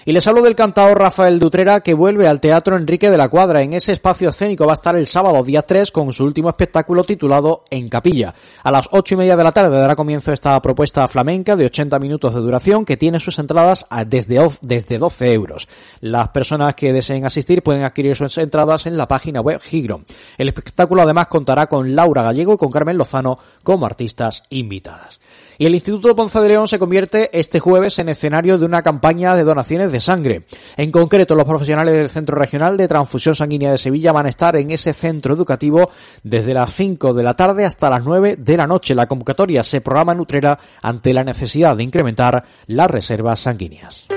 Y 0.05 0.11
les 0.11 0.25
hablo 0.27 0.41
del 0.41 0.55
cantador 0.55 0.97
Rafael 0.97 1.39
Dutrera 1.39 1.81
que 1.81 1.93
vuelve 1.93 2.27
al 2.27 2.39
Teatro 2.39 2.77
Enrique 2.77 3.09
de 3.09 3.17
la 3.17 3.29
Cuadra. 3.29 3.61
En 3.61 3.73
ese 3.73 3.91
espacio 3.91 4.29
escénico 4.29 4.65
va 4.65 4.71
a 4.71 4.73
estar 4.73 4.95
el 4.95 5.07
sábado 5.07 5.43
día 5.43 5.61
3 5.61 5.91
con 5.91 6.11
su 6.13 6.23
último 6.23 6.49
espectáculo 6.49 7.03
titulado 7.03 7.65
En 7.69 7.89
Capilla. 7.89 8.33
A 8.63 8.71
las 8.71 8.87
ocho 8.91 9.15
y 9.15 9.17
media 9.17 9.35
de 9.35 9.43
la 9.43 9.51
tarde 9.51 9.77
dará 9.77 9.95
comienzo 9.95 10.31
esta 10.31 10.59
propuesta 10.61 11.07
flamenca 11.07 11.55
de 11.55 11.65
80 11.65 11.99
minutos 11.99 12.33
de 12.33 12.39
duración 12.39 12.85
que 12.85 12.97
tiene 12.97 13.19
sus 13.19 13.37
entradas 13.39 13.85
desde, 14.07 14.39
desde 14.61 14.97
12 14.97 15.33
euros. 15.33 15.67
Las 16.01 16.29
personas 16.29 16.75
que 16.75 16.93
deseen 16.93 17.25
asistir 17.25 17.61
pueden 17.61 17.83
adquirir 17.83 18.15
sus 18.15 18.37
entradas 18.37 18.85
en 18.85 18.97
la 18.97 19.07
página 19.07 19.41
web 19.41 19.61
Gigro. 19.61 20.01
El 20.37 20.47
espectáculo 20.47 21.01
además 21.01 21.27
contará 21.27 21.67
con 21.67 21.95
Laura 21.95 22.23
Gallego 22.23 22.53
y 22.53 22.57
con 22.57 22.71
Carmen 22.71 22.97
Lozano 22.97 23.37
como 23.63 23.85
artistas 23.85 24.43
invitadas. 24.49 25.19
Y 25.59 25.65
el 25.65 25.75
Instituto 25.75 26.15
Ponce 26.15 26.39
de 26.39 26.47
León 26.47 26.69
se 26.69 26.79
convierte 26.79 27.37
este 27.37 27.59
jueves 27.59 27.99
en 27.99 28.07
escenario 28.07 28.57
de 28.57 28.65
una 28.65 28.81
campaña 28.81 29.35
de 29.35 29.43
donaciones 29.43 29.91
de 29.91 29.99
sangre. 29.99 30.45
En 30.77 30.89
concreto, 30.89 31.35
los 31.35 31.43
profesionales 31.43 31.93
del 31.93 32.07
Centro 32.07 32.37
Regional 32.37 32.77
de 32.77 32.87
Transfusión 32.87 33.35
Sanguínea 33.35 33.69
de 33.69 33.77
Sevilla 33.77 34.13
van 34.13 34.25
a 34.25 34.29
estar 34.29 34.55
en 34.55 34.71
ese 34.71 34.93
centro 34.93 35.33
educativo 35.33 35.91
desde 36.23 36.53
las 36.53 36.73
5 36.73 37.13
de 37.13 37.23
la 37.23 37.33
tarde 37.33 37.65
hasta 37.65 37.89
las 37.89 38.05
9 38.05 38.37
de 38.37 38.55
la 38.55 38.67
noche. 38.67 38.95
La 38.95 39.07
convocatoria 39.07 39.61
se 39.61 39.81
programa 39.81 40.13
en 40.13 40.21
Utrera 40.21 40.57
ante 40.81 41.13
la 41.13 41.25
necesidad 41.25 41.75
de 41.75 41.83
incrementar 41.83 42.41
las 42.67 42.89
reservas 42.89 43.41
sanguíneas. 43.41 44.07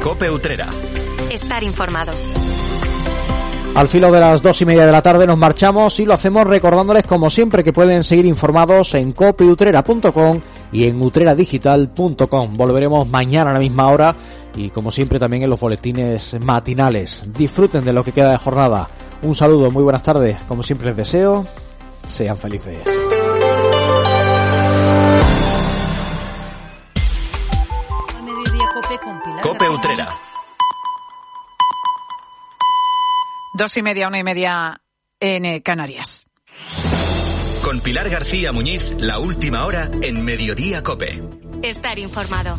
Cope 0.00 0.30
Utrera. 0.30 0.68
Estar 1.28 1.64
informado. 1.64 2.12
Al 3.74 3.88
filo 3.88 4.12
de 4.12 4.20
las 4.20 4.40
dos 4.40 4.62
y 4.62 4.66
media 4.66 4.86
de 4.86 4.92
la 4.92 5.02
tarde 5.02 5.26
nos 5.26 5.36
marchamos 5.36 5.98
y 5.98 6.04
lo 6.04 6.14
hacemos 6.14 6.46
recordándoles 6.46 7.04
como 7.04 7.28
siempre 7.28 7.64
que 7.64 7.72
pueden 7.72 8.04
seguir 8.04 8.24
informados 8.24 8.94
en 8.94 9.10
copiutrera.com 9.10 10.40
y 10.70 10.86
en 10.86 11.02
utreradigital.com. 11.02 12.56
Volveremos 12.56 13.08
mañana 13.08 13.50
a 13.50 13.54
la 13.54 13.58
misma 13.58 13.88
hora 13.88 14.14
y 14.54 14.70
como 14.70 14.92
siempre 14.92 15.18
también 15.18 15.42
en 15.42 15.50
los 15.50 15.58
boletines 15.58 16.36
matinales. 16.44 17.26
Disfruten 17.36 17.84
de 17.84 17.92
lo 17.92 18.04
que 18.04 18.12
queda 18.12 18.30
de 18.30 18.38
jornada. 18.38 18.88
Un 19.22 19.34
saludo, 19.34 19.72
muy 19.72 19.82
buenas 19.82 20.04
tardes. 20.04 20.36
Como 20.46 20.62
siempre 20.62 20.88
les 20.88 20.96
deseo, 20.96 21.44
sean 22.06 22.38
felices. 22.38 22.78
Cope 29.42 29.68
Utrera. 29.68 30.33
Dos 33.56 33.76
y 33.76 33.82
media, 33.82 34.08
una 34.08 34.18
y 34.18 34.24
media 34.24 34.82
en 35.20 35.44
eh, 35.44 35.62
Canarias. 35.62 36.26
Con 37.62 37.80
Pilar 37.80 38.10
García 38.10 38.50
Muñiz, 38.50 38.96
la 38.98 39.20
última 39.20 39.64
hora 39.64 39.88
en 40.02 40.24
Mediodía 40.24 40.82
Cope. 40.82 41.22
Estar 41.62 42.00
informado. 42.00 42.58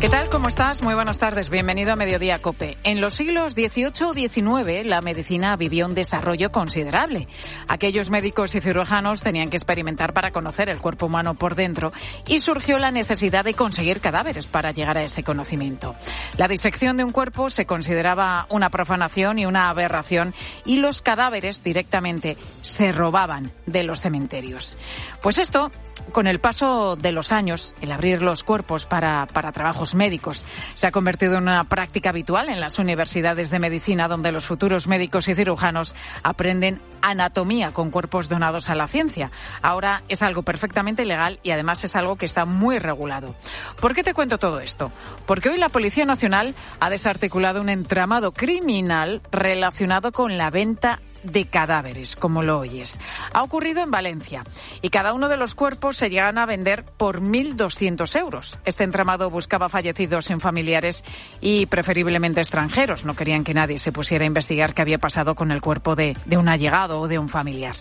¿Qué 0.00 0.08
tal? 0.08 0.28
¿Cómo 0.30 0.46
estás? 0.46 0.80
Muy 0.80 0.94
buenas 0.94 1.18
tardes. 1.18 1.50
Bienvenido 1.50 1.92
a 1.92 1.96
Mediodía 1.96 2.38
Cope. 2.38 2.76
En 2.84 3.00
los 3.00 3.14
siglos 3.14 3.54
XVIII 3.54 4.12
y 4.14 4.28
XIX, 4.28 4.86
la 4.86 5.00
medicina 5.00 5.56
vivió 5.56 5.86
un 5.86 5.94
desarrollo 5.94 6.52
considerable. 6.52 7.26
Aquellos 7.66 8.08
médicos 8.08 8.54
y 8.54 8.60
cirujanos 8.60 9.22
tenían 9.22 9.48
que 9.48 9.56
experimentar 9.56 10.12
para 10.12 10.30
conocer 10.30 10.68
el 10.68 10.78
cuerpo 10.78 11.06
humano 11.06 11.34
por 11.34 11.56
dentro 11.56 11.92
y 12.28 12.38
surgió 12.38 12.78
la 12.78 12.92
necesidad 12.92 13.44
de 13.44 13.54
conseguir 13.54 14.00
cadáveres 14.00 14.46
para 14.46 14.70
llegar 14.70 14.98
a 14.98 15.02
ese 15.02 15.24
conocimiento. 15.24 15.96
La 16.36 16.46
disección 16.46 16.96
de 16.96 17.02
un 17.02 17.10
cuerpo 17.10 17.50
se 17.50 17.66
consideraba 17.66 18.46
una 18.50 18.70
profanación 18.70 19.40
y 19.40 19.46
una 19.46 19.68
aberración 19.68 20.32
y 20.64 20.76
los 20.76 21.02
cadáveres 21.02 21.64
directamente 21.64 22.36
se 22.62 22.92
robaban 22.92 23.50
de 23.66 23.82
los 23.82 24.00
cementerios. 24.00 24.78
Pues 25.20 25.38
esto 25.38 25.72
con 26.12 26.26
el 26.26 26.38
paso 26.38 26.96
de 26.96 27.12
los 27.12 27.32
años, 27.32 27.74
el 27.80 27.92
abrir 27.92 28.22
los 28.22 28.42
cuerpos 28.42 28.86
para, 28.86 29.26
para, 29.26 29.52
trabajos 29.52 29.87
médicos 29.94 30.46
se 30.74 30.86
ha 30.86 30.92
convertido 30.92 31.36
en 31.36 31.44
una 31.44 31.64
práctica 31.64 32.10
habitual 32.10 32.48
en 32.48 32.60
las 32.60 32.78
universidades 32.78 33.50
de 33.50 33.58
medicina, 33.58 34.08
donde 34.08 34.32
los 34.32 34.46
futuros 34.46 34.86
médicos 34.86 35.28
y 35.28 35.34
cirujanos 35.34 35.94
aprenden 36.22 36.80
anatomía 37.02 37.72
con 37.72 37.90
cuerpos 37.90 38.28
donados 38.28 38.70
a 38.70 38.74
la 38.74 38.88
ciencia. 38.88 39.30
Ahora 39.62 40.02
es 40.08 40.22
algo 40.22 40.42
perfectamente 40.42 41.04
legal 41.04 41.38
y 41.42 41.50
además 41.50 41.84
es 41.84 41.96
algo 41.96 42.16
que 42.16 42.26
está 42.26 42.44
muy 42.44 42.78
regulado. 42.78 43.34
¿Por 43.80 43.94
qué 43.94 44.02
te 44.02 44.14
cuento 44.14 44.38
todo 44.38 44.60
esto? 44.60 44.90
Porque 45.26 45.50
hoy 45.50 45.58
la 45.58 45.68
Policía 45.68 46.04
Nacional 46.04 46.54
ha 46.80 46.90
desarticulado 46.90 47.60
un 47.60 47.68
entramado 47.68 48.32
criminal 48.32 49.22
relacionado 49.30 50.12
con 50.12 50.36
la 50.38 50.50
venta 50.50 51.00
de 51.22 51.46
cadáveres, 51.46 52.16
como 52.16 52.42
lo 52.42 52.58
oyes. 52.58 52.98
Ha 53.32 53.42
ocurrido 53.42 53.82
en 53.82 53.90
Valencia 53.90 54.44
y 54.82 54.90
cada 54.90 55.12
uno 55.12 55.28
de 55.28 55.36
los 55.36 55.54
cuerpos 55.54 55.96
se 55.96 56.10
llegan 56.10 56.38
a 56.38 56.46
vender 56.46 56.84
por 56.84 57.20
1.200 57.20 58.18
euros. 58.18 58.58
Este 58.64 58.84
entramado 58.84 59.30
buscaba 59.30 59.68
fallecidos 59.68 60.26
sin 60.26 60.40
familiares 60.40 61.04
y 61.40 61.66
preferiblemente 61.66 62.40
extranjeros. 62.40 63.04
No 63.04 63.16
querían 63.16 63.44
que 63.44 63.54
nadie 63.54 63.78
se 63.78 63.92
pusiera 63.92 64.24
a 64.24 64.26
investigar 64.26 64.74
qué 64.74 64.82
había 64.82 64.98
pasado 64.98 65.34
con 65.34 65.50
el 65.50 65.60
cuerpo 65.60 65.96
de, 65.96 66.16
de 66.24 66.36
un 66.36 66.48
allegado 66.48 67.00
o 67.00 67.08
de 67.08 67.18
un 67.18 67.28
familiar. 67.28 67.76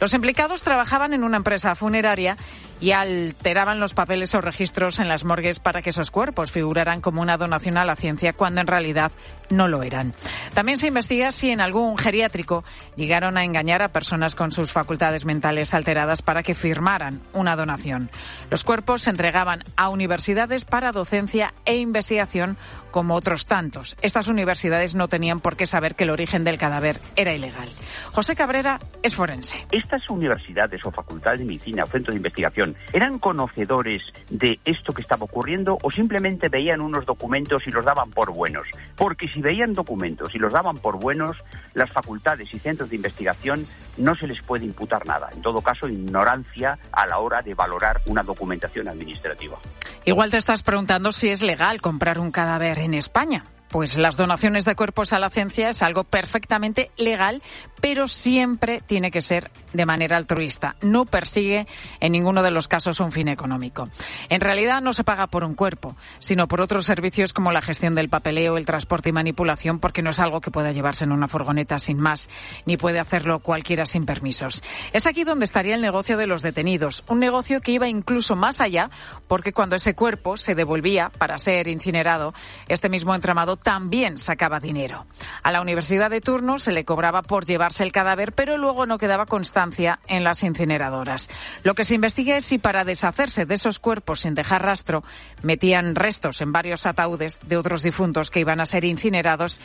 Los 0.00 0.12
implicados 0.12 0.62
trabajaban 0.62 1.12
en 1.12 1.24
una 1.24 1.36
empresa 1.36 1.74
funeraria 1.74 2.36
y 2.80 2.92
alteraban 2.92 3.80
los 3.80 3.94
papeles 3.94 4.34
o 4.34 4.40
registros 4.40 4.98
en 4.98 5.08
las 5.08 5.24
morgues 5.24 5.58
para 5.58 5.82
que 5.82 5.90
esos 5.90 6.10
cuerpos 6.10 6.52
figuraran 6.52 7.00
como 7.00 7.22
una 7.22 7.36
donación 7.36 7.76
a 7.76 7.84
la 7.84 7.96
ciencia 7.96 8.32
cuando 8.32 8.60
en 8.60 8.66
realidad 8.66 9.12
no 9.50 9.68
lo 9.68 9.82
eran. 9.82 10.14
También 10.54 10.78
se 10.78 10.86
investiga 10.86 11.32
si 11.32 11.50
en 11.50 11.60
algún 11.60 11.96
geriátrico 11.98 12.64
llegaron 12.96 13.36
a 13.36 13.44
engañar 13.44 13.82
a 13.82 13.92
personas 13.92 14.34
con 14.34 14.52
sus 14.52 14.72
facultades 14.72 15.24
mentales 15.24 15.74
alteradas 15.74 16.22
para 16.22 16.42
que 16.42 16.54
firmaran 16.54 17.20
una 17.32 17.56
donación. 17.56 18.10
Los 18.50 18.64
cuerpos 18.64 19.02
se 19.02 19.10
entregaban 19.10 19.62
a 19.76 19.88
universidades 19.88 20.64
para 20.64 20.92
docencia 20.92 21.54
e 21.64 21.76
investigación 21.76 22.56
como 22.94 23.16
otros 23.16 23.44
tantos. 23.44 23.96
Estas 24.02 24.28
universidades 24.28 24.94
no 24.94 25.08
tenían 25.08 25.40
por 25.40 25.56
qué 25.56 25.66
saber 25.66 25.96
que 25.96 26.04
el 26.04 26.10
origen 26.10 26.44
del 26.44 26.58
cadáver 26.58 27.00
era 27.16 27.32
ilegal. 27.34 27.68
José 28.12 28.36
Cabrera 28.36 28.78
es 29.02 29.16
forense. 29.16 29.66
Estas 29.72 30.08
universidades 30.08 30.80
o 30.84 30.92
facultades 30.92 31.40
de 31.40 31.44
medicina 31.44 31.82
o 31.82 31.86
centros 31.88 32.14
de 32.14 32.18
investigación 32.18 32.76
eran 32.92 33.18
conocedores 33.18 34.00
de 34.30 34.60
esto 34.64 34.92
que 34.92 35.02
estaba 35.02 35.24
ocurriendo 35.24 35.76
o 35.82 35.90
simplemente 35.90 36.48
veían 36.48 36.80
unos 36.80 37.04
documentos 37.04 37.62
y 37.66 37.72
los 37.72 37.84
daban 37.84 38.12
por 38.12 38.32
buenos. 38.32 38.64
Porque 38.94 39.26
si 39.26 39.42
veían 39.42 39.72
documentos 39.72 40.32
y 40.32 40.38
los 40.38 40.52
daban 40.52 40.76
por 40.76 41.00
buenos, 41.00 41.36
las 41.72 41.92
facultades 41.92 42.54
y 42.54 42.60
centros 42.60 42.90
de 42.90 42.94
investigación 42.94 43.66
no 43.96 44.14
se 44.14 44.28
les 44.28 44.40
puede 44.42 44.66
imputar 44.66 45.04
nada. 45.04 45.28
En 45.32 45.42
todo 45.42 45.60
caso, 45.60 45.88
ignorancia 45.88 46.78
a 46.92 47.06
la 47.06 47.18
hora 47.18 47.42
de 47.42 47.54
valorar 47.54 48.00
una 48.06 48.22
documentación 48.22 48.88
administrativa. 48.88 49.58
Igual 50.04 50.30
te 50.30 50.36
estás 50.36 50.62
preguntando 50.62 51.12
si 51.12 51.30
es 51.30 51.42
legal 51.42 51.80
comprar 51.80 52.18
un 52.18 52.30
cadáver 52.30 52.78
en 52.84 52.94
España. 52.94 53.44
Pues 53.74 53.98
las 53.98 54.16
donaciones 54.16 54.64
de 54.64 54.76
cuerpos 54.76 55.12
a 55.12 55.18
la 55.18 55.30
ciencia 55.30 55.68
es 55.68 55.82
algo 55.82 56.04
perfectamente 56.04 56.92
legal, 56.96 57.42
pero 57.80 58.06
siempre 58.06 58.80
tiene 58.80 59.10
que 59.10 59.20
ser 59.20 59.50
de 59.72 59.84
manera 59.84 60.16
altruista. 60.16 60.76
No 60.80 61.06
persigue 61.06 61.66
en 61.98 62.12
ninguno 62.12 62.44
de 62.44 62.52
los 62.52 62.68
casos 62.68 63.00
un 63.00 63.10
fin 63.10 63.26
económico. 63.26 63.88
En 64.28 64.40
realidad 64.40 64.80
no 64.80 64.92
se 64.92 65.02
paga 65.02 65.26
por 65.26 65.42
un 65.42 65.56
cuerpo, 65.56 65.96
sino 66.20 66.46
por 66.46 66.62
otros 66.62 66.86
servicios 66.86 67.32
como 67.32 67.50
la 67.50 67.62
gestión 67.62 67.96
del 67.96 68.08
papeleo, 68.08 68.58
el 68.58 68.64
transporte 68.64 69.08
y 69.08 69.12
manipulación, 69.12 69.80
porque 69.80 70.02
no 70.02 70.10
es 70.10 70.20
algo 70.20 70.40
que 70.40 70.52
pueda 70.52 70.70
llevarse 70.70 71.02
en 71.02 71.10
una 71.10 71.26
furgoneta 71.26 71.80
sin 71.80 72.00
más, 72.00 72.28
ni 72.66 72.76
puede 72.76 73.00
hacerlo 73.00 73.40
cualquiera 73.40 73.86
sin 73.86 74.06
permisos. 74.06 74.62
Es 74.92 75.08
aquí 75.08 75.24
donde 75.24 75.46
estaría 75.46 75.74
el 75.74 75.82
negocio 75.82 76.16
de 76.16 76.28
los 76.28 76.42
detenidos, 76.42 77.02
un 77.08 77.18
negocio 77.18 77.60
que 77.60 77.72
iba 77.72 77.88
incluso 77.88 78.36
más 78.36 78.60
allá, 78.60 78.88
porque 79.26 79.52
cuando 79.52 79.74
ese 79.74 79.96
cuerpo 79.96 80.36
se 80.36 80.54
devolvía 80.54 81.10
para 81.18 81.38
ser 81.38 81.66
incinerado, 81.66 82.34
este 82.68 82.88
mismo 82.88 83.16
entramado 83.16 83.56
también 83.64 84.18
sacaba 84.18 84.60
dinero. 84.60 85.06
A 85.42 85.50
la 85.50 85.62
universidad 85.62 86.10
de 86.10 86.20
turno 86.20 86.58
se 86.58 86.70
le 86.70 86.84
cobraba 86.84 87.22
por 87.22 87.46
llevarse 87.46 87.82
el 87.82 87.92
cadáver, 87.92 88.32
pero 88.32 88.58
luego 88.58 88.86
no 88.86 88.98
quedaba 88.98 89.26
constancia 89.26 89.98
en 90.06 90.22
las 90.22 90.44
incineradoras. 90.44 91.28
Lo 91.64 91.74
que 91.74 91.86
se 91.86 91.94
investiga 91.94 92.36
es 92.36 92.44
si 92.44 92.58
para 92.58 92.84
deshacerse 92.84 93.46
de 93.46 93.54
esos 93.54 93.80
cuerpos 93.80 94.20
sin 94.20 94.34
dejar 94.34 94.62
rastro, 94.62 95.02
metían 95.42 95.94
restos 95.94 96.42
en 96.42 96.52
varios 96.52 96.84
ataúdes 96.84 97.40
de 97.48 97.56
otros 97.56 97.82
difuntos 97.82 98.30
que 98.30 98.40
iban 98.40 98.60
a 98.60 98.66
ser 98.66 98.84
incinerados 98.84 99.60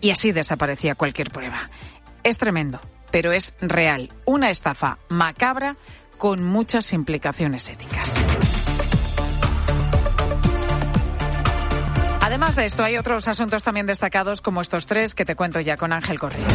y 0.00 0.10
así 0.10 0.32
desaparecía 0.32 0.96
cualquier 0.96 1.30
prueba. 1.30 1.70
Es 2.24 2.38
tremendo, 2.38 2.80
pero 3.12 3.30
es 3.30 3.54
real. 3.60 4.08
Una 4.24 4.50
estafa 4.50 4.98
macabra 5.08 5.76
con 6.18 6.42
muchas 6.42 6.92
implicaciones 6.92 7.68
éticas. 7.68 8.25
Además 12.36 12.54
de 12.54 12.66
esto, 12.66 12.84
hay 12.84 12.98
otros 12.98 13.28
asuntos 13.28 13.62
también 13.62 13.86
destacados 13.86 14.42
como 14.42 14.60
estos 14.60 14.84
tres 14.84 15.14
que 15.14 15.24
te 15.24 15.34
cuento 15.34 15.58
ya 15.60 15.78
con 15.78 15.90
Ángel 15.90 16.18
Correa. 16.18 16.46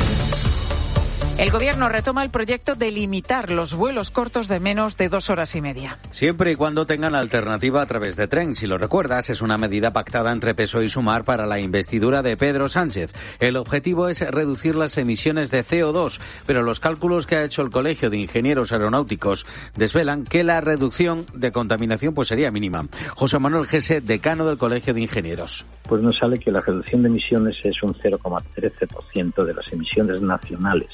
El 1.38 1.50
gobierno 1.50 1.90
retoma 1.90 2.24
el 2.24 2.30
proyecto 2.30 2.76
de 2.76 2.92
limitar 2.92 3.52
los 3.52 3.74
vuelos 3.74 4.12
cortos 4.12 4.48
de 4.48 4.60
menos 4.60 4.98
de 4.98 5.10
dos 5.10 5.30
horas 5.30 5.56
y 5.56 5.62
media. 5.62 5.98
Siempre 6.12 6.52
y 6.52 6.56
cuando 6.56 6.86
tengan 6.86 7.16
alternativa 7.16 7.82
a 7.82 7.86
través 7.86 8.16
de 8.16 8.28
tren. 8.28 8.54
Si 8.54 8.68
lo 8.68 8.78
recuerdas, 8.78 9.30
es 9.30 9.42
una 9.42 9.58
medida 9.58 9.92
pactada 9.92 10.32
entre 10.32 10.54
PSOE 10.54 10.86
y 10.86 10.90
Sumar 10.90 11.24
para 11.24 11.48
la 11.48 11.60
investidura 11.60 12.22
de 12.22 12.38
Pedro 12.38 12.70
Sánchez. 12.70 13.12
El 13.40 13.58
objetivo 13.58 14.08
es 14.08 14.20
reducir 14.20 14.76
las 14.76 14.98
emisiones 14.98 15.50
de 15.50 15.64
CO2, 15.64 16.20
pero 16.46 16.62
los 16.62 16.80
cálculos 16.80 17.26
que 17.26 17.38
ha 17.38 17.44
hecho 17.44 17.64
el 17.64 17.72
Colegio 17.72 18.10
de 18.10 18.18
Ingenieros 18.18 18.72
Aeronáuticos 18.72 19.46
desvelan 19.76 20.26
que 20.26 20.44
la 20.44 20.62
reducción 20.62 21.26
de 21.34 21.52
contaminación 21.52 22.14
pues 22.14 22.28
sería 22.28 22.52
mínima. 22.52 22.86
José 23.16 23.40
Manuel 23.40 23.68
Gese, 23.68 24.02
decano 24.02 24.46
del 24.46 24.58
Colegio 24.58 24.94
de 24.94 25.02
Ingenieros. 25.02 25.66
Pues 25.92 26.02
nos 26.02 26.18
sale 26.18 26.40
que 26.40 26.54
la 26.54 26.62
reducción 26.62 27.04
de 27.04 27.10
emisiones 27.10 27.58
es 27.66 27.84
un 27.84 27.94
0,13% 27.94 29.44
de 29.44 29.54
las 29.54 29.74
emisiones 29.74 30.22
nacionales 30.22 30.88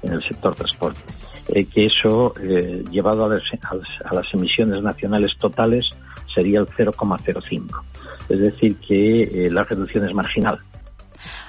en 0.00 0.12
el 0.12 0.22
sector 0.22 0.54
transporte. 0.54 1.00
Eh, 1.48 1.64
que 1.64 1.86
eso, 1.86 2.32
eh, 2.40 2.84
llevado 2.88 3.24
a 3.24 3.30
las, 3.30 3.42
a 4.04 4.14
las 4.14 4.32
emisiones 4.32 4.80
nacionales 4.80 5.32
totales, 5.40 5.84
sería 6.32 6.60
el 6.60 6.68
0,05. 6.68 7.82
Es 8.28 8.38
decir, 8.38 8.76
que 8.78 9.22
eh, 9.22 9.50
la 9.50 9.64
reducción 9.64 10.06
es 10.08 10.14
marginal. 10.14 10.60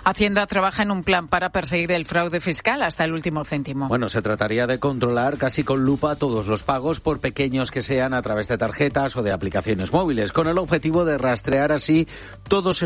Hacienda 0.03 0.45
trabaja 0.45 0.83
en 0.83 0.91
un 0.91 1.03
plan 1.03 1.27
para 1.27 1.50
perseguir 1.50 1.91
el 1.91 2.05
fraude 2.05 2.39
fiscal 2.39 2.83
hasta 2.83 3.05
el 3.05 3.13
último 3.13 3.43
céntimo. 3.43 3.88
Bueno, 3.88 4.07
se 4.07 4.21
trataría 4.21 4.67
de 4.67 4.79
controlar 4.79 5.39
casi 5.39 5.63
con 5.63 5.83
lupa 5.83 6.15
todos 6.15 6.45
los 6.45 6.62
pagos, 6.62 7.00
por 7.00 7.19
pequeños 7.19 7.71
que 7.71 7.81
sean, 7.81 8.13
a 8.13 8.21
través 8.21 8.47
de 8.47 8.59
tarjetas 8.59 9.15
o 9.15 9.24
de 9.24 9.31
aplicaciones 9.31 9.91
móviles, 9.91 10.31
con 10.31 10.47
el 10.47 10.59
objetivo 10.59 11.05
de 11.05 11.17
rastrear 11.17 11.71
así 11.71 12.07
todos 12.47 12.83